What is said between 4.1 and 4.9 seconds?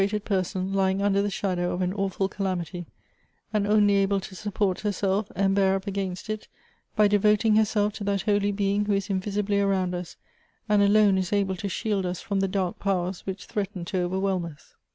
to support 294